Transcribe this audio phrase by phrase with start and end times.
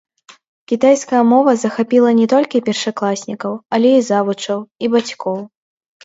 [0.69, 5.37] Кітайская мова захапіла не толькі першакласнікаў, але і завучаў, і бацькоў.